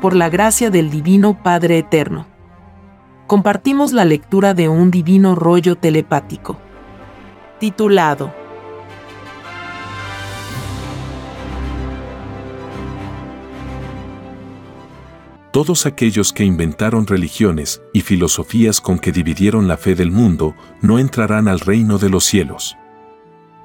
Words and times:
por 0.00 0.16
la 0.16 0.28
gracia 0.28 0.70
del 0.70 0.90
Divino 0.90 1.42
Padre 1.42 1.78
Eterno. 1.78 2.26
Compartimos 3.26 3.92
la 3.92 4.04
lectura 4.04 4.54
de 4.54 4.68
un 4.68 4.90
divino 4.90 5.34
rollo 5.34 5.76
telepático, 5.76 6.58
titulado 7.58 8.32
Todos 15.52 15.84
aquellos 15.84 16.32
que 16.32 16.44
inventaron 16.44 17.08
religiones 17.08 17.82
y 17.92 18.02
filosofías 18.02 18.80
con 18.80 19.00
que 19.00 19.10
dividieron 19.10 19.66
la 19.66 19.76
fe 19.76 19.96
del 19.96 20.12
mundo 20.12 20.54
no 20.80 21.00
entrarán 21.00 21.48
al 21.48 21.58
reino 21.58 21.98
de 21.98 22.08
los 22.08 22.24
cielos. 22.24 22.76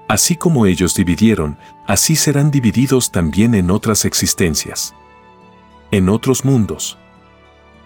Así 0.07 0.35
como 0.35 0.65
ellos 0.65 0.95
dividieron, 0.95 1.59
así 1.85 2.15
serán 2.15 2.49
divididos 2.49 3.11
también 3.11 3.53
en 3.53 3.69
otras 3.69 4.03
existencias. 4.05 4.95
En 5.91 6.09
otros 6.09 6.43
mundos. 6.43 6.97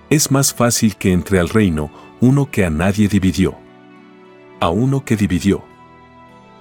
Es 0.09 0.31
más 0.31 0.53
fácil 0.53 0.95
que 0.95 1.11
entre 1.11 1.39
al 1.39 1.49
reino 1.49 1.91
uno 2.21 2.49
que 2.49 2.65
a 2.65 2.69
nadie 2.69 3.07
dividió. 3.07 3.55
A 4.59 4.69
uno 4.69 5.05
que 5.05 5.15
dividió. 5.15 5.63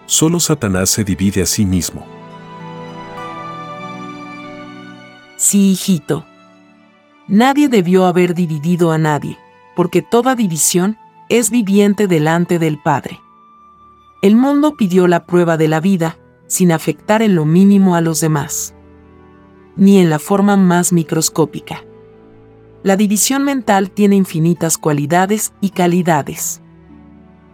Solo 0.06 0.40
Satanás 0.40 0.90
se 0.90 1.04
divide 1.04 1.42
a 1.42 1.46
sí 1.46 1.64
mismo. 1.64 2.06
Sí, 5.36 5.70
hijito. 5.70 6.26
Nadie 7.28 7.68
debió 7.68 8.06
haber 8.06 8.34
dividido 8.34 8.90
a 8.90 8.98
nadie, 8.98 9.38
porque 9.76 10.02
toda 10.02 10.34
división 10.34 10.98
es 11.28 11.50
viviente 11.50 12.08
delante 12.08 12.58
del 12.58 12.78
Padre. 12.78 13.20
El 14.22 14.34
mundo 14.34 14.76
pidió 14.76 15.06
la 15.06 15.26
prueba 15.26 15.56
de 15.56 15.68
la 15.68 15.80
vida, 15.80 16.16
sin 16.46 16.72
afectar 16.72 17.22
en 17.22 17.34
lo 17.34 17.44
mínimo 17.44 17.94
a 17.94 18.00
los 18.00 18.20
demás, 18.20 18.74
ni 19.78 19.98
en 19.98 20.10
la 20.10 20.18
forma 20.18 20.58
más 20.58 20.92
microscópica. 20.92 21.82
La 22.82 22.96
división 22.96 23.44
mental 23.44 23.90
tiene 23.90 24.16
infinitas 24.16 24.76
cualidades 24.76 25.54
y 25.62 25.70
calidades. 25.70 26.60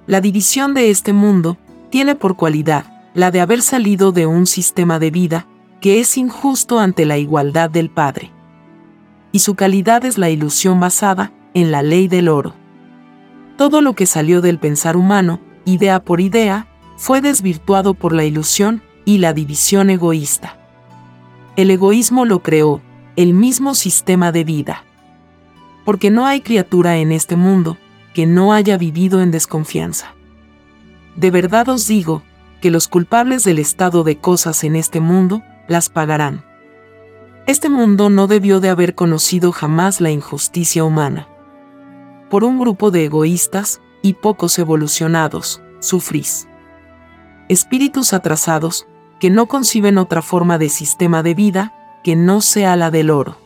La 0.09 0.21
división 0.21 0.75
de 0.75 0.91
este 0.91 1.13
mundo 1.13 1.57
tiene 1.91 2.17
por 2.17 2.35
cualidad 2.35 2.87
la 3.15 3.31
de 3.31 3.41
haber 3.41 3.63
salido 3.63 4.11
de 4.11 4.27
un 4.27 4.47
sistema 4.47 4.99
de 4.99 5.13
vida 5.13 5.47
que 5.81 6.01
es 6.01 6.19
injusto 6.19 6.81
ante 6.81 7.05
la 7.05 7.19
igualdad 7.19 7.71
del 7.71 7.91
Padre 7.91 8.35
y 9.35 9.41
su 9.41 9.57
calidad 9.57 10.05
es 10.05 10.17
la 10.17 10.31
ilusión 10.31 10.79
basada 10.79 11.33
en 11.55 11.73
la 11.73 11.83
ley 11.83 12.07
del 12.07 12.29
oro. 12.29 12.55
Todo 13.59 13.81
lo 13.81 13.95
que 13.95 14.07
salió 14.07 14.41
del 14.41 14.61
pensar 14.61 14.97
humano, 14.97 15.41
idea 15.65 16.05
por 16.05 16.21
idea, 16.21 16.69
fue 16.97 17.21
desvirtuado 17.21 17.95
por 17.95 18.13
la 18.13 18.25
ilusión 18.25 18.81
y 19.05 19.19
la 19.19 19.33
división 19.33 19.91
egoísta. 19.91 20.54
El 21.57 21.71
egoísmo 21.71 22.25
lo 22.25 22.43
creó, 22.43 22.81
el 23.17 23.33
mismo 23.33 23.75
sistema 23.75 24.33
de 24.33 24.45
vida. 24.45 24.85
Porque 25.85 26.11
no 26.11 26.27
hay 26.27 26.41
criatura 26.41 26.97
en 26.97 27.13
este 27.13 27.37
mundo 27.37 27.79
que 28.13 28.27
no 28.27 28.53
haya 28.53 28.77
vivido 28.77 29.23
en 29.23 29.31
desconfianza. 29.31 30.15
De 31.17 31.31
verdad 31.31 31.69
os 31.69 31.87
digo, 31.87 32.23
que 32.65 32.71
los 32.71 32.89
culpables 32.89 33.45
del 33.45 33.59
estado 33.59 34.05
de 34.05 34.17
cosas 34.17 34.65
en 34.65 34.75
este 34.75 34.99
mundo 34.99 35.43
las 35.69 35.91
pagarán. 35.91 36.45
Este 37.47 37.69
mundo 37.69 38.09
no 38.09 38.27
debió 38.27 38.59
de 38.59 38.71
haber 38.71 38.95
conocido 38.95 39.53
jamás 39.53 40.01
la 40.01 40.11
injusticia 40.11 40.83
humana. 40.83 41.29
Por 42.31 42.43
un 42.43 42.59
grupo 42.59 42.91
de 42.91 43.05
egoístas 43.05 43.83
y 44.01 44.15
pocos 44.15 44.59
evolucionados, 44.59 45.61
sufrís. 45.79 46.49
Espíritus 47.51 48.15
atrasados, 48.15 48.87
que 49.25 49.31
no 49.31 49.47
conciben 49.47 49.97
otra 49.97 50.21
forma 50.21 50.59
de 50.59 50.69
sistema 50.69 51.23
de 51.23 51.33
vida 51.33 51.73
que 52.05 52.15
no 52.15 52.43
sea 52.43 52.77
la 52.77 52.91
del 52.91 53.09
oro. 53.09 53.39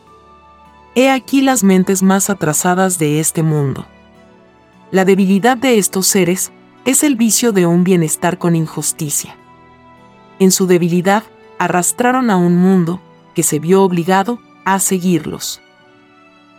He 0.93 1.09
aquí 1.09 1.39
las 1.39 1.63
mentes 1.63 2.03
más 2.03 2.29
atrasadas 2.29 2.99
de 2.99 3.21
este 3.21 3.43
mundo. 3.43 3.85
La 4.91 5.05
debilidad 5.05 5.55
de 5.55 5.77
estos 5.77 6.05
seres 6.05 6.51
es 6.83 7.01
el 7.05 7.15
vicio 7.15 7.53
de 7.53 7.65
un 7.65 7.85
bienestar 7.85 8.37
con 8.37 8.57
injusticia. 8.57 9.37
En 10.39 10.51
su 10.51 10.67
debilidad, 10.67 11.23
arrastraron 11.59 12.29
a 12.29 12.35
un 12.35 12.57
mundo 12.57 12.99
que 13.33 13.43
se 13.43 13.59
vio 13.59 13.81
obligado 13.81 14.41
a 14.65 14.79
seguirlos. 14.79 15.61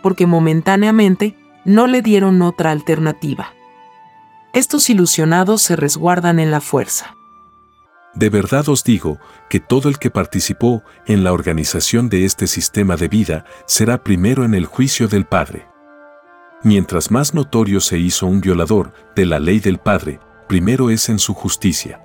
Porque 0.01 0.25
momentáneamente 0.25 1.37
no 1.63 1.85
le 1.85 2.01
dieron 2.01 2.41
otra 2.41 2.71
alternativa. 2.71 3.53
Estos 4.51 4.89
ilusionados 4.89 5.61
se 5.61 5.75
resguardan 5.75 6.39
en 6.39 6.49
la 6.49 6.59
fuerza. 6.59 7.17
De 8.13 8.29
verdad 8.29 8.67
os 8.67 8.83
digo 8.83 9.19
que 9.49 9.59
todo 9.59 9.87
el 9.87 9.97
que 9.97 10.11
participó 10.11 10.83
en 11.07 11.23
la 11.23 11.31
organización 11.31 12.09
de 12.09 12.25
este 12.25 12.45
sistema 12.47 12.97
de 12.97 13.07
vida 13.07 13.45
será 13.65 14.03
primero 14.03 14.43
en 14.43 14.53
el 14.53 14.65
juicio 14.65 15.07
del 15.07 15.25
Padre. 15.25 15.65
Mientras 16.63 17.09
más 17.09 17.33
notorio 17.33 17.79
se 17.79 17.97
hizo 17.97 18.27
un 18.27 18.41
violador 18.41 18.93
de 19.15 19.25
la 19.25 19.39
ley 19.39 19.59
del 19.59 19.77
Padre, 19.77 20.19
primero 20.47 20.89
es 20.89 21.07
en 21.09 21.19
su 21.19 21.33
justicia. 21.33 22.01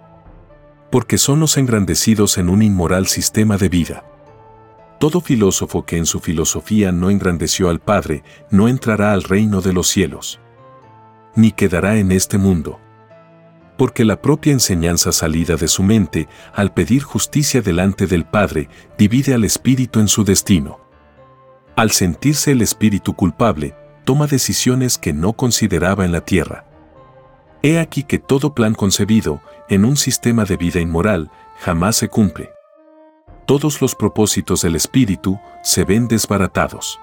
Porque 0.90 1.18
son 1.18 1.40
los 1.40 1.56
engrandecidos 1.56 2.38
en 2.38 2.48
un 2.48 2.62
inmoral 2.62 3.08
sistema 3.08 3.58
de 3.58 3.68
vida. 3.68 4.04
Todo 5.00 5.20
filósofo 5.20 5.84
que 5.84 5.98
en 5.98 6.06
su 6.06 6.20
filosofía 6.20 6.92
no 6.92 7.10
engrandeció 7.10 7.68
al 7.68 7.80
Padre 7.80 8.22
no 8.50 8.68
entrará 8.68 9.12
al 9.12 9.24
reino 9.24 9.60
de 9.60 9.72
los 9.72 9.88
cielos, 9.88 10.40
ni 11.34 11.50
quedará 11.50 11.98
en 11.98 12.12
este 12.12 12.38
mundo. 12.38 12.80
Porque 13.76 14.04
la 14.04 14.20
propia 14.22 14.52
enseñanza 14.52 15.12
salida 15.12 15.56
de 15.56 15.68
su 15.68 15.82
mente, 15.82 16.28
al 16.54 16.72
pedir 16.72 17.02
justicia 17.02 17.60
delante 17.60 18.06
del 18.06 18.24
Padre, 18.24 18.68
divide 18.96 19.34
al 19.34 19.44
espíritu 19.44 20.00
en 20.00 20.08
su 20.08 20.24
destino. 20.24 20.80
Al 21.76 21.90
sentirse 21.90 22.52
el 22.52 22.62
espíritu 22.62 23.14
culpable, 23.14 23.74
toma 24.04 24.26
decisiones 24.26 24.96
que 24.96 25.12
no 25.12 25.34
consideraba 25.34 26.04
en 26.04 26.12
la 26.12 26.22
tierra. 26.22 26.64
He 27.62 27.78
aquí 27.78 28.02
que 28.02 28.18
todo 28.18 28.54
plan 28.54 28.74
concebido, 28.74 29.40
en 29.68 29.84
un 29.84 29.96
sistema 29.96 30.44
de 30.44 30.56
vida 30.56 30.80
inmoral, 30.80 31.30
jamás 31.58 31.96
se 31.96 32.08
cumple 32.08 32.50
todos 33.46 33.80
los 33.80 33.94
propósitos 33.94 34.62
del 34.62 34.74
Espíritu 34.74 35.38
se 35.62 35.84
ven 35.84 36.08
desbaratados. 36.08 36.98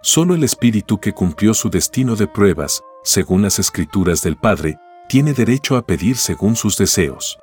Solo 0.00 0.34
el 0.34 0.44
Espíritu 0.44 0.98
que 0.98 1.12
cumplió 1.12 1.52
su 1.52 1.68
destino 1.68 2.16
de 2.16 2.26
pruebas, 2.26 2.82
según 3.04 3.42
las 3.42 3.58
escrituras 3.58 4.22
del 4.22 4.36
Padre, 4.36 4.78
tiene 5.12 5.34
derecho 5.34 5.76
a 5.76 5.86
pedir 5.86 6.16
según 6.16 6.56
sus 6.56 6.78
deseos. 6.78 7.38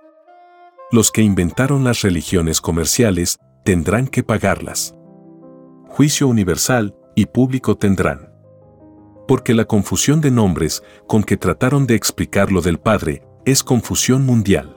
Los 0.91 1.11
que 1.11 1.21
inventaron 1.21 1.83
las 1.83 2.01
religiones 2.01 2.61
comerciales 2.61 3.37
tendrán 3.63 4.07
que 4.07 4.23
pagarlas. 4.23 4.95
Juicio 5.87 6.27
universal 6.27 6.95
y 7.15 7.27
público 7.27 7.77
tendrán. 7.77 8.33
Porque 9.27 9.53
la 9.53 9.65
confusión 9.65 10.19
de 10.19 10.31
nombres 10.31 10.81
con 11.07 11.23
que 11.23 11.37
trataron 11.37 11.85
de 11.85 11.93
explicar 11.93 12.51
lo 12.51 12.61
del 12.61 12.79
Padre 12.79 13.21
es 13.45 13.61
confusión 13.63 14.25
mundial. 14.25 14.75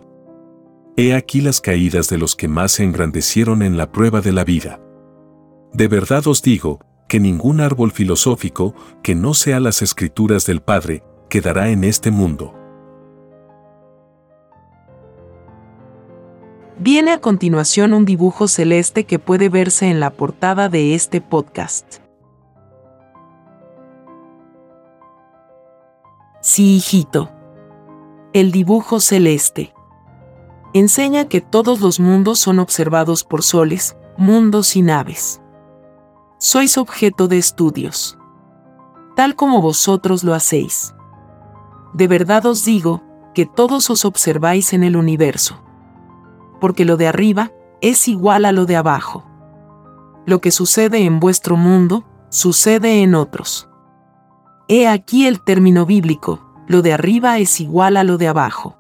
He 0.98 1.14
aquí 1.14 1.40
las 1.40 1.62
caídas 1.62 2.10
de 2.10 2.18
los 2.18 2.36
que 2.36 2.46
más 2.46 2.72
se 2.72 2.84
engrandecieron 2.84 3.62
en 3.62 3.78
la 3.78 3.90
prueba 3.90 4.20
de 4.20 4.32
la 4.32 4.44
vida. 4.44 4.82
De 5.72 5.88
verdad 5.88 6.26
os 6.26 6.42
digo, 6.42 6.78
que 7.08 7.20
ningún 7.20 7.62
árbol 7.62 7.90
filosófico, 7.90 8.74
que 9.02 9.14
no 9.14 9.32
sea 9.32 9.60
las 9.60 9.80
escrituras 9.80 10.44
del 10.44 10.60
Padre, 10.60 11.02
quedará 11.30 11.70
en 11.70 11.84
este 11.84 12.10
mundo. 12.10 12.58
Viene 16.78 17.12
a 17.12 17.20
continuación 17.20 17.92
un 17.92 18.04
dibujo 18.04 18.48
celeste 18.48 19.04
que 19.04 19.18
puede 19.18 19.48
verse 19.48 19.90
en 19.90 20.00
la 20.00 20.10
portada 20.10 20.68
de 20.68 20.94
este 20.94 21.20
podcast. 21.20 21.98
Sí, 26.40 26.76
hijito. 26.76 27.30
El 28.32 28.50
dibujo 28.50 28.98
celeste 28.98 29.74
enseña 30.72 31.28
que 31.28 31.42
todos 31.42 31.80
los 31.80 32.00
mundos 32.00 32.38
son 32.38 32.58
observados 32.58 33.24
por 33.24 33.42
soles, 33.42 33.96
mundos 34.16 34.74
y 34.74 34.82
naves. 34.82 35.40
Sois 36.38 36.78
objeto 36.78 37.28
de 37.28 37.38
estudios, 37.38 38.18
tal 39.14 39.36
como 39.36 39.60
vosotros 39.60 40.24
lo 40.24 40.34
hacéis. 40.34 40.94
De 41.92 42.08
verdad 42.08 42.46
os 42.46 42.64
digo, 42.64 43.02
que 43.34 43.46
todos 43.46 43.90
os 43.90 44.04
observáis 44.04 44.72
en 44.72 44.82
el 44.82 44.96
universo. 44.96 45.62
Porque 46.62 46.86
lo 46.86 46.96
de 46.96 47.08
arriba 47.08 47.52
es 47.82 48.08
igual 48.08 48.46
a 48.46 48.52
lo 48.52 48.64
de 48.64 48.76
abajo. 48.76 49.26
Lo 50.24 50.40
que 50.40 50.50
sucede 50.50 51.04
en 51.04 51.20
vuestro 51.20 51.58
mundo, 51.58 52.06
sucede 52.30 53.02
en 53.02 53.14
otros. 53.14 53.68
He 54.68 54.88
aquí 54.88 55.26
el 55.26 55.44
término 55.44 55.84
bíblico, 55.84 56.40
lo 56.66 56.80
de 56.80 56.94
arriba 56.94 57.38
es 57.38 57.60
igual 57.60 57.98
a 57.98 58.04
lo 58.04 58.16
de 58.16 58.28
abajo 58.28 58.78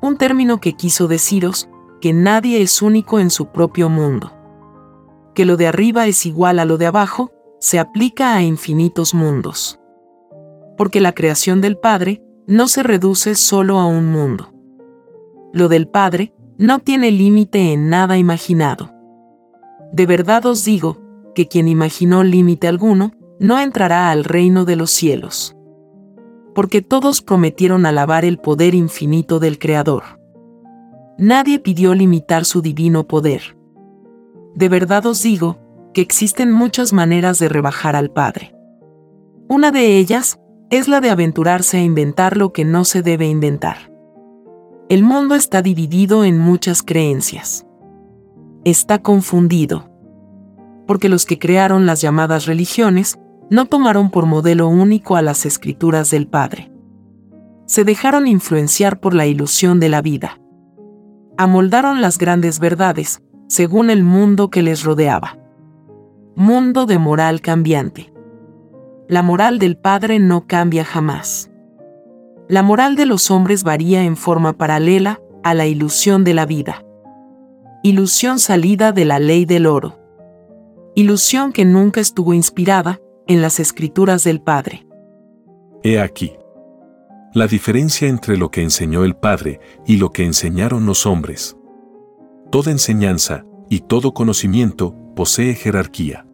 un 0.00 0.16
término 0.16 0.60
que 0.60 0.74
quiso 0.74 1.08
deciros 1.08 1.68
que 2.00 2.12
nadie 2.12 2.62
es 2.62 2.80
único 2.80 3.18
en 3.18 3.30
su 3.30 3.46
propio 3.46 3.88
mundo. 3.88 4.32
Que 5.34 5.44
lo 5.44 5.56
de 5.56 5.66
arriba 5.66 6.06
es 6.06 6.24
igual 6.24 6.58
a 6.58 6.64
lo 6.64 6.78
de 6.78 6.86
abajo, 6.86 7.30
se 7.58 7.78
aplica 7.78 8.34
a 8.34 8.42
infinitos 8.42 9.14
mundos. 9.14 9.78
Porque 10.78 11.00
la 11.00 11.12
creación 11.12 11.60
del 11.60 11.76
Padre 11.76 12.22
no 12.46 12.68
se 12.68 12.82
reduce 12.82 13.34
solo 13.34 13.78
a 13.78 13.86
un 13.86 14.10
mundo. 14.10 14.52
Lo 15.52 15.68
del 15.68 15.86
Padre 15.86 16.32
no 16.60 16.78
tiene 16.78 17.10
límite 17.10 17.72
en 17.72 17.88
nada 17.88 18.18
imaginado. 18.18 18.90
De 19.94 20.04
verdad 20.04 20.44
os 20.44 20.62
digo, 20.62 20.98
que 21.34 21.48
quien 21.48 21.68
imaginó 21.68 22.22
límite 22.22 22.68
alguno, 22.68 23.12
no 23.38 23.58
entrará 23.58 24.10
al 24.10 24.24
reino 24.24 24.66
de 24.66 24.76
los 24.76 24.90
cielos. 24.90 25.56
Porque 26.54 26.82
todos 26.82 27.22
prometieron 27.22 27.86
alabar 27.86 28.26
el 28.26 28.36
poder 28.36 28.74
infinito 28.74 29.38
del 29.38 29.58
Creador. 29.58 30.02
Nadie 31.16 31.60
pidió 31.60 31.94
limitar 31.94 32.44
su 32.44 32.60
divino 32.60 33.08
poder. 33.08 33.56
De 34.54 34.68
verdad 34.68 35.06
os 35.06 35.22
digo, 35.22 35.56
que 35.94 36.02
existen 36.02 36.52
muchas 36.52 36.92
maneras 36.92 37.38
de 37.38 37.48
rebajar 37.48 37.96
al 37.96 38.10
Padre. 38.10 38.54
Una 39.48 39.70
de 39.70 39.96
ellas 39.96 40.38
es 40.68 40.88
la 40.88 41.00
de 41.00 41.08
aventurarse 41.08 41.78
a 41.78 41.82
inventar 41.82 42.36
lo 42.36 42.52
que 42.52 42.66
no 42.66 42.84
se 42.84 43.00
debe 43.00 43.28
inventar. 43.28 43.89
El 44.90 45.02
mundo 45.02 45.34
está 45.34 45.62
dividido 45.62 46.24
en 46.24 46.38
muchas 46.38 46.82
creencias. 46.82 47.64
Está 48.64 48.98
confundido. 48.98 49.88
Porque 50.86 51.08
los 51.08 51.24
que 51.24 51.38
crearon 51.38 51.86
las 51.86 52.02
llamadas 52.02 52.44
religiones 52.44 53.18
no 53.48 53.64
tomaron 53.64 54.10
por 54.10 54.26
modelo 54.26 54.68
único 54.68 55.16
a 55.16 55.22
las 55.22 55.46
escrituras 55.46 56.10
del 56.10 56.26
Padre. 56.26 56.70
Se 57.64 57.84
dejaron 57.84 58.26
influenciar 58.26 59.00
por 59.00 59.14
la 59.14 59.26
ilusión 59.26 59.80
de 59.80 59.88
la 59.88 60.02
vida. 60.02 60.38
Amoldaron 61.38 62.02
las 62.02 62.18
grandes 62.18 62.58
verdades, 62.58 63.22
según 63.48 63.88
el 63.88 64.04
mundo 64.04 64.50
que 64.50 64.60
les 64.60 64.84
rodeaba. 64.84 65.38
Mundo 66.36 66.84
de 66.84 66.98
moral 66.98 67.40
cambiante 67.40 68.12
la 69.10 69.24
moral 69.24 69.58
del 69.58 69.76
Padre 69.76 70.20
no 70.20 70.46
cambia 70.46 70.84
jamás. 70.84 71.49
La 72.50 72.64
moral 72.64 72.96
de 72.96 73.06
los 73.06 73.30
hombres 73.30 73.62
varía 73.62 74.02
en 74.02 74.16
forma 74.16 74.54
paralela 74.54 75.20
a 75.44 75.54
la 75.54 75.68
ilusión 75.68 76.24
de 76.24 76.34
la 76.34 76.46
vida. 76.46 76.84
Ilusión 77.84 78.40
salida 78.40 78.90
de 78.90 79.04
la 79.04 79.20
ley 79.20 79.44
del 79.44 79.66
oro. 79.66 80.00
Ilusión 80.96 81.52
que 81.52 81.64
nunca 81.64 82.00
estuvo 82.00 82.34
inspirada 82.34 82.98
en 83.28 83.40
las 83.40 83.60
escrituras 83.60 84.24
del 84.24 84.40
Padre. 84.40 84.84
He 85.84 86.00
aquí. 86.00 86.32
La 87.34 87.46
diferencia 87.46 88.08
entre 88.08 88.36
lo 88.36 88.50
que 88.50 88.62
enseñó 88.62 89.04
el 89.04 89.14
Padre 89.14 89.60
y 89.86 89.98
lo 89.98 90.10
que 90.10 90.24
enseñaron 90.24 90.86
los 90.86 91.06
hombres. 91.06 91.56
Toda 92.50 92.72
enseñanza 92.72 93.44
y 93.68 93.78
todo 93.78 94.12
conocimiento 94.12 94.96
posee 95.14 95.54
jerarquía. 95.54 96.26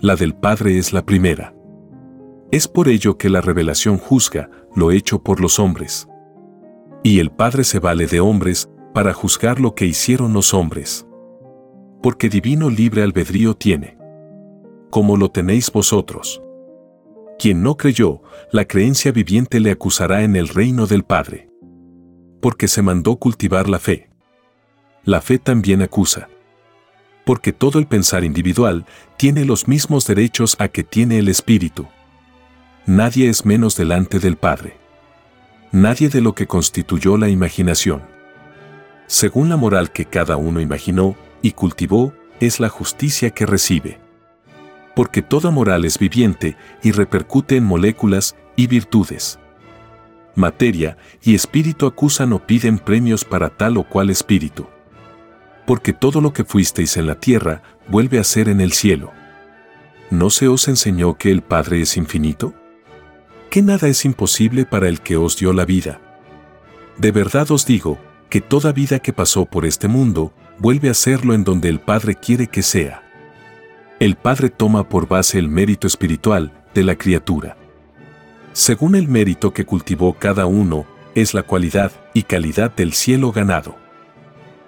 La 0.00 0.16
del 0.16 0.34
Padre 0.34 0.78
es 0.78 0.94
la 0.94 1.04
primera. 1.04 1.52
Es 2.50 2.66
por 2.66 2.88
ello 2.88 3.18
que 3.18 3.28
la 3.28 3.42
revelación 3.42 3.98
juzga 3.98 4.48
lo 4.74 4.90
hecho 4.90 5.22
por 5.22 5.38
los 5.40 5.58
hombres. 5.58 6.08
Y 7.02 7.18
el 7.18 7.30
Padre 7.30 7.62
se 7.62 7.78
vale 7.78 8.06
de 8.06 8.20
hombres 8.20 8.70
para 8.94 9.12
juzgar 9.12 9.60
lo 9.60 9.74
que 9.74 9.84
hicieron 9.84 10.32
los 10.32 10.54
hombres. 10.54 11.06
Porque 12.02 12.30
divino 12.30 12.70
libre 12.70 13.02
albedrío 13.02 13.54
tiene. 13.54 13.98
Como 14.88 15.18
lo 15.18 15.30
tenéis 15.30 15.70
vosotros. 15.70 16.42
Quien 17.38 17.62
no 17.62 17.76
creyó, 17.76 18.22
la 18.50 18.64
creencia 18.64 19.12
viviente 19.12 19.60
le 19.60 19.70
acusará 19.70 20.22
en 20.22 20.34
el 20.34 20.48
reino 20.48 20.86
del 20.86 21.04
Padre. 21.04 21.50
Porque 22.40 22.66
se 22.66 22.80
mandó 22.80 23.16
cultivar 23.16 23.68
la 23.68 23.78
fe. 23.78 24.08
La 25.04 25.20
fe 25.20 25.38
también 25.38 25.82
acusa. 25.82 26.30
Porque 27.26 27.52
todo 27.52 27.78
el 27.78 27.86
pensar 27.86 28.24
individual 28.24 28.86
tiene 29.18 29.44
los 29.44 29.68
mismos 29.68 30.06
derechos 30.06 30.56
a 30.58 30.68
que 30.68 30.82
tiene 30.82 31.18
el 31.18 31.28
espíritu 31.28 31.86
nadie 32.88 33.28
es 33.28 33.44
menos 33.44 33.76
delante 33.76 34.18
del 34.18 34.36
Padre. 34.36 34.78
Nadie 35.72 36.08
de 36.08 36.22
lo 36.22 36.34
que 36.34 36.46
constituyó 36.46 37.18
la 37.18 37.28
imaginación. 37.28 38.00
Según 39.06 39.50
la 39.50 39.58
moral 39.58 39.92
que 39.92 40.06
cada 40.06 40.38
uno 40.38 40.58
imaginó 40.58 41.14
y 41.42 41.52
cultivó, 41.52 42.14
es 42.40 42.60
la 42.60 42.70
justicia 42.70 43.28
que 43.30 43.44
recibe. 43.44 43.98
Porque 44.96 45.20
toda 45.20 45.50
moral 45.50 45.84
es 45.84 45.98
viviente 45.98 46.56
y 46.82 46.92
repercute 46.92 47.56
en 47.56 47.64
moléculas 47.64 48.36
y 48.56 48.68
virtudes. 48.68 49.38
Materia 50.34 50.96
y 51.22 51.34
espíritu 51.34 51.84
acusan 51.84 52.32
o 52.32 52.46
piden 52.46 52.78
premios 52.78 53.22
para 53.22 53.50
tal 53.50 53.76
o 53.76 53.82
cual 53.84 54.08
espíritu. 54.08 54.66
Porque 55.66 55.92
todo 55.92 56.22
lo 56.22 56.32
que 56.32 56.44
fuisteis 56.44 56.96
en 56.96 57.06
la 57.06 57.20
tierra 57.20 57.62
vuelve 57.86 58.18
a 58.18 58.24
ser 58.24 58.48
en 58.48 58.62
el 58.62 58.72
cielo. 58.72 59.12
¿No 60.10 60.30
se 60.30 60.48
os 60.48 60.68
enseñó 60.68 61.18
que 61.18 61.30
el 61.30 61.42
Padre 61.42 61.82
es 61.82 61.98
infinito? 61.98 62.54
Que 63.48 63.62
nada 63.62 63.88
es 63.88 64.04
imposible 64.04 64.64
para 64.66 64.88
el 64.88 65.00
que 65.00 65.16
os 65.16 65.36
dio 65.36 65.52
la 65.52 65.64
vida. 65.64 66.00
De 66.98 67.12
verdad 67.12 67.50
os 67.50 67.64
digo, 67.64 67.98
que 68.28 68.40
toda 68.40 68.72
vida 68.72 68.98
que 68.98 69.12
pasó 69.12 69.46
por 69.46 69.64
este 69.64 69.88
mundo, 69.88 70.32
vuelve 70.58 70.90
a 70.90 70.94
serlo 70.94 71.34
en 71.34 71.44
donde 71.44 71.68
el 71.68 71.80
Padre 71.80 72.14
quiere 72.14 72.48
que 72.48 72.62
sea. 72.62 73.02
El 74.00 74.16
Padre 74.16 74.50
toma 74.50 74.88
por 74.88 75.08
base 75.08 75.38
el 75.38 75.48
mérito 75.48 75.86
espiritual 75.86 76.52
de 76.74 76.84
la 76.84 76.96
criatura. 76.96 77.56
Según 78.52 78.94
el 78.94 79.08
mérito 79.08 79.52
que 79.52 79.64
cultivó 79.64 80.14
cada 80.14 80.46
uno, 80.46 80.86
es 81.14 81.34
la 81.34 81.42
cualidad 81.42 81.92
y 82.14 82.24
calidad 82.24 82.74
del 82.74 82.92
cielo 82.92 83.32
ganado. 83.32 83.76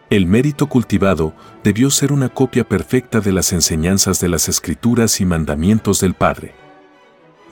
El 0.08 0.26
mérito 0.26 0.68
cultivado 0.68 1.34
debió 1.62 1.90
ser 1.90 2.12
una 2.12 2.28
copia 2.28 2.64
perfecta 2.64 3.20
de 3.20 3.32
las 3.32 3.52
enseñanzas 3.52 4.20
de 4.20 4.28
las 4.28 4.48
escrituras 4.48 5.20
y 5.20 5.24
mandamientos 5.24 6.00
del 6.00 6.14
Padre. 6.14 6.54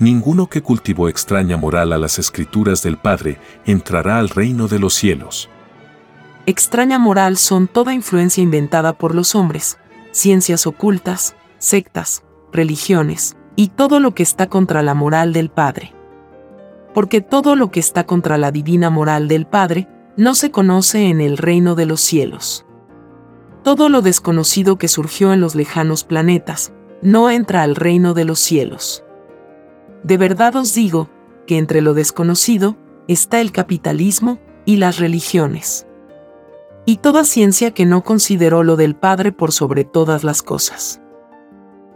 Ninguno 0.00 0.46
que 0.46 0.62
cultivó 0.62 1.08
extraña 1.08 1.56
moral 1.56 1.92
a 1.92 1.98
las 1.98 2.20
escrituras 2.20 2.82
del 2.82 2.98
Padre 2.98 3.38
entrará 3.66 4.18
al 4.18 4.28
reino 4.28 4.68
de 4.68 4.78
los 4.78 4.94
cielos. 4.94 5.50
Extraña 6.46 7.00
moral 7.00 7.36
son 7.36 7.66
toda 7.66 7.92
influencia 7.94 8.42
inventada 8.42 8.92
por 8.92 9.14
los 9.14 9.34
hombres, 9.34 9.76
ciencias 10.12 10.66
ocultas, 10.68 11.34
sectas, 11.58 12.22
religiones, 12.52 13.36
y 13.56 13.68
todo 13.68 13.98
lo 13.98 14.14
que 14.14 14.22
está 14.22 14.48
contra 14.48 14.82
la 14.82 14.94
moral 14.94 15.32
del 15.32 15.50
Padre. 15.50 15.92
Porque 16.94 17.20
todo 17.20 17.56
lo 17.56 17.72
que 17.72 17.80
está 17.80 18.06
contra 18.06 18.38
la 18.38 18.52
divina 18.52 18.90
moral 18.90 19.26
del 19.26 19.46
Padre 19.46 19.88
no 20.16 20.36
se 20.36 20.52
conoce 20.52 21.08
en 21.08 21.20
el 21.20 21.36
reino 21.36 21.74
de 21.74 21.86
los 21.86 22.00
cielos. 22.00 22.64
Todo 23.64 23.88
lo 23.88 24.00
desconocido 24.00 24.78
que 24.78 24.86
surgió 24.86 25.32
en 25.32 25.40
los 25.40 25.56
lejanos 25.56 26.04
planetas 26.04 26.72
no 27.02 27.30
entra 27.30 27.62
al 27.62 27.74
reino 27.74 28.14
de 28.14 28.24
los 28.24 28.38
cielos. 28.38 29.02
De 30.02 30.16
verdad 30.16 30.56
os 30.56 30.74
digo, 30.74 31.08
que 31.46 31.58
entre 31.58 31.80
lo 31.80 31.94
desconocido 31.94 32.76
está 33.08 33.40
el 33.40 33.52
capitalismo 33.52 34.38
y 34.64 34.76
las 34.76 34.98
religiones. 34.98 35.86
Y 36.84 36.98
toda 36.98 37.24
ciencia 37.24 37.72
que 37.72 37.86
no 37.86 38.04
consideró 38.04 38.62
lo 38.62 38.76
del 38.76 38.94
Padre 38.94 39.32
por 39.32 39.52
sobre 39.52 39.84
todas 39.84 40.24
las 40.24 40.42
cosas. 40.42 41.00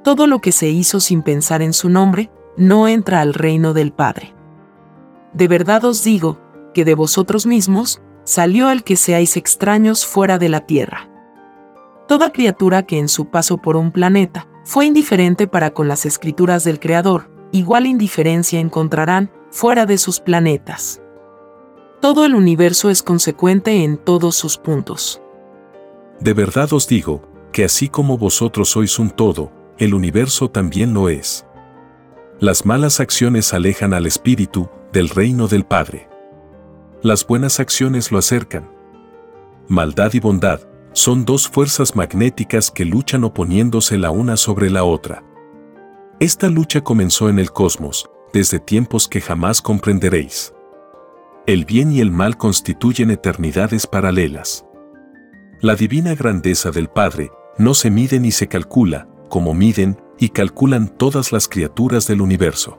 Todo 0.03 0.27
lo 0.27 0.41
que 0.41 0.53
se 0.53 0.69
hizo 0.69 1.01
sin 1.01 1.23
pensar 1.23 1.63
en 1.63 1.73
su 1.73 1.89
nombre, 1.89 2.31
no 2.57 2.89
entra 2.89 3.21
al 3.21 3.35
reino 3.35 3.73
del 3.73 3.93
Padre. 3.93 4.35
De 5.33 5.49
verdad 5.49 5.85
os 5.85 6.05
digo, 6.05 6.39
que 6.75 6.85
de 6.85 6.95
vosotros 6.95 7.47
mismos, 7.47 8.03
salió 8.25 8.71
el 8.71 8.85
que 8.85 8.97
seáis 8.97 9.37
extraños 9.37 10.07
fuera 10.07 10.39
de 10.39 10.49
la 10.49 10.67
tierra. 10.67 11.09
Toda 12.09 12.33
criatura 12.33 12.83
que 12.83 12.99
en 12.99 13.09
su 13.09 13.31
paso 13.31 13.59
por 13.59 13.77
un 13.77 13.93
planeta 13.93 14.47
fue 14.65 14.87
indiferente 14.87 15.47
para 15.47 15.73
con 15.73 15.89
las 15.89 16.05
escrituras 16.05 16.65
del 16.65 16.79
Creador, 16.79 17.31
igual 17.53 17.87
indiferencia 17.87 18.59
encontrarán 18.59 19.31
fuera 19.51 19.87
de 19.87 19.99
sus 19.99 20.19
planetas. 20.19 21.01
Todo 22.01 22.25
el 22.25 22.35
universo 22.35 22.91
es 22.91 23.03
consecuente 23.03 23.85
en 23.85 23.97
todos 23.97 24.35
sus 24.35 24.59
puntos. 24.59 25.23
De 26.19 26.33
verdad 26.33 26.73
os 26.73 26.89
digo, 26.89 27.23
que 27.53 27.65
así 27.65 27.89
como 27.89 28.19
vosotros 28.19 28.71
sois 28.71 28.99
un 28.99 29.11
todo, 29.11 29.53
el 29.79 29.95
universo 29.95 30.51
también 30.51 30.95
lo 30.95 31.09
es. 31.09 31.47
Las 32.41 32.67
malas 32.67 32.99
acciones 32.99 33.53
alejan 33.55 33.95
al 33.95 34.07
espíritu 34.07 34.69
del 34.93 35.11
reino 35.11 35.47
del 35.47 35.65
Padre. 35.65 36.09
Las 37.03 37.27
buenas 37.27 37.61
acciones 37.61 38.11
lo 38.11 38.19
acercan. 38.19 38.71
Maldad 39.69 40.13
y 40.15 40.21
bondad 40.21 40.61
son 40.93 41.25
dos 41.25 41.49
fuerzas 41.49 41.95
magnéticas 41.95 42.71
que 42.71 42.85
luchan 42.85 43.25
oponiéndose 43.25 43.97
la 43.97 44.11
una 44.11 44.37
sobre 44.37 44.71
la 44.71 44.85
otra. 44.85 45.23
Esta 46.23 46.49
lucha 46.49 46.83
comenzó 46.83 47.29
en 47.29 47.41
el 47.41 47.51
cosmos, 47.51 48.09
desde 48.33 48.61
tiempos 48.61 49.09
que 49.09 49.21
jamás 49.21 49.61
comprenderéis. 49.61 50.55
El 51.49 51.65
bien 51.65 51.91
y 51.91 51.99
el 51.99 52.13
mal 52.13 52.37
constituyen 52.37 53.11
eternidades 53.11 53.89
paralelas. 53.89 54.65
La 55.61 55.75
divina 55.75 56.15
grandeza 56.15 56.71
del 56.71 56.87
Padre 56.87 57.33
no 57.59 57.75
se 57.75 57.91
mide 57.91 58.21
ni 58.21 58.31
se 58.31 58.47
calcula, 58.47 59.09
como 59.29 59.53
miden 59.53 60.01
y 60.17 60.29
calculan 60.29 60.97
todas 60.97 61.33
las 61.33 61.49
criaturas 61.49 62.07
del 62.07 62.21
universo. 62.21 62.79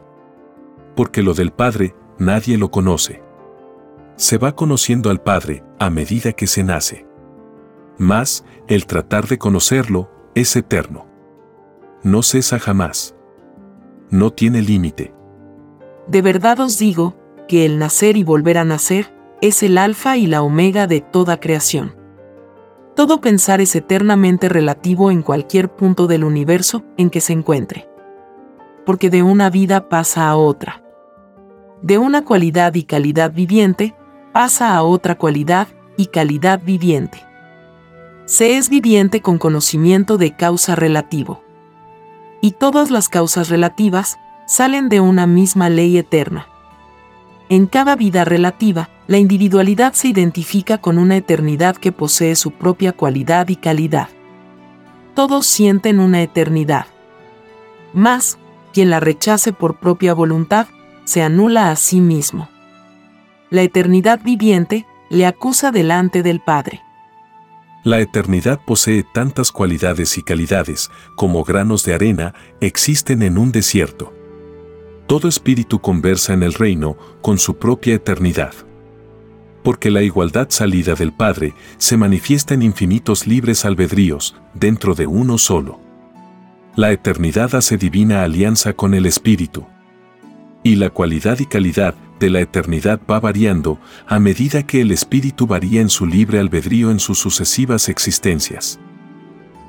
Porque 0.96 1.22
lo 1.22 1.34
del 1.34 1.52
Padre 1.52 1.98
nadie 2.18 2.58
lo 2.58 2.72
conoce. 2.72 3.22
Se 4.16 4.38
va 4.38 4.56
conociendo 4.56 5.10
al 5.10 5.22
Padre 5.22 5.66
a 5.80 5.90
medida 5.90 6.32
que 6.32 6.48
se 6.48 6.64
nace. 6.64 7.06
Mas, 7.98 8.46
el 8.70 8.86
tratar 8.86 9.28
de 9.28 9.38
conocerlo 9.38 10.10
es 10.34 10.56
eterno. 10.56 11.08
No 12.04 12.24
cesa 12.24 12.58
jamás 12.58 13.18
no 14.14 14.32
tiene 14.32 14.62
límite. 14.62 15.12
De 16.08 16.22
verdad 16.22 16.60
os 16.60 16.78
digo, 16.78 17.16
que 17.48 17.66
el 17.66 17.80
nacer 17.80 18.16
y 18.16 18.24
volver 18.24 18.60
a 18.60 18.64
nacer 18.64 19.12
es 19.42 19.64
el 19.64 19.78
alfa 19.78 20.18
y 20.18 20.28
la 20.28 20.44
omega 20.44 20.86
de 20.86 21.02
toda 21.02 21.40
creación. 21.40 21.96
Todo 22.96 23.22
pensar 23.22 23.60
es 23.60 23.76
eternamente 23.76 24.50
relativo 24.50 25.10
en 25.10 25.24
cualquier 25.24 25.68
punto 25.76 26.06
del 26.06 26.24
universo 26.24 26.84
en 26.96 27.10
que 27.10 27.22
se 27.22 27.34
encuentre. 27.34 27.90
Porque 28.86 29.10
de 29.10 29.24
una 29.24 29.50
vida 29.50 29.90
pasa 29.90 30.30
a 30.30 30.36
otra. 30.36 30.84
De 31.82 31.98
una 31.98 32.24
cualidad 32.24 32.76
y 32.76 32.84
calidad 32.84 33.34
viviente 33.34 33.96
pasa 34.32 34.76
a 34.76 34.84
otra 34.84 35.18
cualidad 35.18 35.68
y 35.98 36.06
calidad 36.08 36.62
viviente. 36.64 37.18
Se 38.26 38.58
es 38.58 38.70
viviente 38.70 39.22
con 39.22 39.40
conocimiento 39.40 40.18
de 40.18 40.36
causa 40.36 40.76
relativo. 40.76 41.44
Y 42.44 42.52
todas 42.52 42.92
las 42.92 43.08
causas 43.08 43.48
relativas 43.48 44.20
salen 44.46 44.90
de 44.90 45.00
una 45.00 45.28
misma 45.28 45.70
ley 45.70 45.98
eterna. 45.98 46.50
En 47.48 47.68
cada 47.68 47.96
vida 47.96 48.26
relativa, 48.26 48.90
la 49.08 49.18
individualidad 49.18 49.94
se 49.94 50.10
identifica 50.10 50.78
con 50.78 50.98
una 50.98 51.16
eternidad 51.16 51.78
que 51.78 51.94
posee 51.94 52.36
su 52.36 52.52
propia 52.52 52.92
cualidad 52.92 53.48
y 53.48 53.56
calidad. 53.56 54.10
Todos 55.14 55.46
sienten 55.46 56.02
una 56.02 56.22
eternidad. 56.22 56.88
Mas, 57.94 58.38
quien 58.74 58.90
la 58.90 59.00
rechace 59.00 59.54
por 59.54 59.80
propia 59.80 60.14
voluntad, 60.14 60.68
se 61.06 61.24
anula 61.24 61.72
a 61.72 61.78
sí 61.78 62.02
mismo. 62.02 62.50
La 63.52 63.62
eternidad 63.62 64.20
viviente 64.22 64.86
le 65.10 65.26
acusa 65.26 65.72
delante 65.72 66.24
del 66.24 66.42
Padre. 66.42 66.82
La 67.84 68.00
eternidad 68.00 68.62
posee 68.66 69.06
tantas 69.14 69.52
cualidades 69.52 70.18
y 70.18 70.24
calidades 70.24 70.90
como 71.16 71.44
granos 71.44 71.84
de 71.84 71.94
arena 71.94 72.34
existen 72.62 73.22
en 73.24 73.38
un 73.38 73.52
desierto. 73.52 74.14
Todo 75.08 75.28
espíritu 75.28 75.80
conversa 75.80 76.34
en 76.34 76.44
el 76.44 76.54
reino 76.54 76.98
con 77.22 77.38
su 77.38 77.58
propia 77.58 77.96
eternidad 77.96 78.54
porque 79.64 79.90
la 79.90 80.02
igualdad 80.04 80.48
salida 80.50 80.94
del 80.94 81.14
Padre 81.14 81.54
se 81.78 81.98
manifiesta 81.98 82.54
en 82.54 82.62
infinitos 82.62 83.26
libres 83.26 83.66
albedríos, 83.66 84.36
dentro 84.54 84.94
de 84.94 85.08
uno 85.08 85.38
solo. 85.38 85.80
La 86.76 86.92
eternidad 86.92 87.56
hace 87.56 87.78
divina 87.78 88.24
alianza 88.24 88.74
con 88.74 88.94
el 88.94 89.06
Espíritu. 89.06 89.66
Y 90.64 90.76
la 90.76 90.90
cualidad 90.90 91.40
y 91.40 91.46
calidad 91.46 91.96
de 92.20 92.30
la 92.30 92.42
eternidad 92.42 93.02
va 93.10 93.20
variando 93.20 93.80
a 94.08 94.20
medida 94.20 94.64
que 94.66 94.82
el 94.82 94.92
Espíritu 94.92 95.48
varía 95.48 95.82
en 95.82 95.90
su 95.90 96.06
libre 96.06 96.40
albedrío 96.40 96.92
en 96.92 97.00
sus 97.00 97.20
sucesivas 97.20 97.90
existencias. 97.90 98.80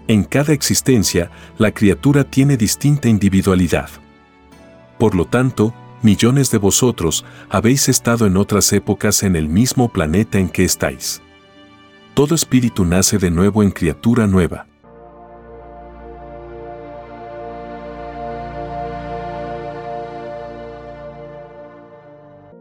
En 0.06 0.24
cada 0.24 0.52
existencia, 0.52 1.30
la 1.58 1.72
criatura 1.72 2.24
tiene 2.24 2.56
distinta 2.56 3.08
individualidad. 3.08 3.88
Por 4.98 5.14
lo 5.14 5.24
tanto, 5.24 5.74
millones 6.02 6.50
de 6.50 6.58
vosotros 6.58 7.24
habéis 7.48 7.88
estado 7.88 8.26
en 8.26 8.36
otras 8.36 8.72
épocas 8.72 9.22
en 9.22 9.34
el 9.34 9.48
mismo 9.48 9.88
planeta 9.88 10.38
en 10.38 10.48
que 10.48 10.64
estáis. 10.64 11.22
Todo 12.12 12.34
espíritu 12.34 12.84
nace 12.84 13.18
de 13.18 13.30
nuevo 13.30 13.62
en 13.62 13.70
criatura 13.70 14.26
nueva. 14.26 14.66